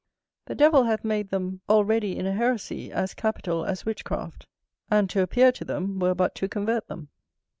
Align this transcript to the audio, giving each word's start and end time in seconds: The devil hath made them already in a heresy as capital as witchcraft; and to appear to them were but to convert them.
The 0.47 0.55
devil 0.55 0.85
hath 0.85 1.03
made 1.03 1.29
them 1.29 1.61
already 1.69 2.17
in 2.17 2.25
a 2.25 2.33
heresy 2.33 2.91
as 2.91 3.13
capital 3.13 3.63
as 3.65 3.85
witchcraft; 3.85 4.47
and 4.89 5.07
to 5.11 5.21
appear 5.21 5.51
to 5.51 5.63
them 5.63 5.99
were 5.99 6.15
but 6.15 6.33
to 6.37 6.49
convert 6.49 6.87
them. 6.87 7.09